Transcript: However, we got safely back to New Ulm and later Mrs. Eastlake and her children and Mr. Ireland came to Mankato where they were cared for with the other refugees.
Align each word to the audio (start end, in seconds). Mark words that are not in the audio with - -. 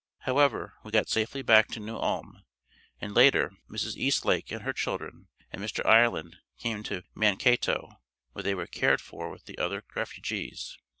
However, 0.21 0.73
we 0.83 0.89
got 0.89 1.09
safely 1.09 1.43
back 1.43 1.67
to 1.67 1.79
New 1.79 1.95
Ulm 1.99 2.41
and 2.99 3.13
later 3.13 3.51
Mrs. 3.69 3.95
Eastlake 3.95 4.51
and 4.51 4.63
her 4.63 4.73
children 4.73 5.27
and 5.51 5.61
Mr. 5.61 5.85
Ireland 5.85 6.37
came 6.57 6.81
to 6.85 7.03
Mankato 7.13 8.01
where 8.33 8.41
they 8.41 8.55
were 8.55 8.65
cared 8.65 8.99
for 8.99 9.29
with 9.29 9.45
the 9.45 9.59
other 9.59 9.83
refugees. 9.95 10.75